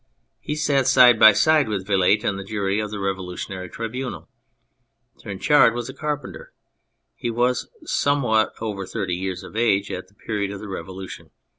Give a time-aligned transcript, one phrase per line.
[0.39, 4.27] He sat side by side with Vilate in the jury of the Revolutionary Tribunal.
[5.21, 6.53] Trinchard was a carpenter.
[7.13, 11.29] He was somewhat over thirty years of age at the period of the Revolution.